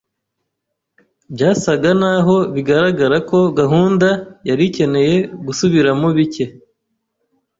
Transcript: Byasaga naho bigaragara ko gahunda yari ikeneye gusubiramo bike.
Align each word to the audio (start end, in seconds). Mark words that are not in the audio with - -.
Byasaga 1.33 1.89
naho 2.01 2.35
bigaragara 2.53 3.17
ko 3.29 3.37
gahunda 3.59 4.09
yari 4.49 4.63
ikeneye 4.69 5.15
gusubiramo 5.45 6.07
bike. 6.17 6.45